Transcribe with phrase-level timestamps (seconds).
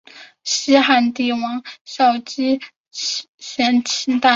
[0.43, 2.57] 西汉帝王郊祀之礼沿
[2.91, 4.29] 袭秦代。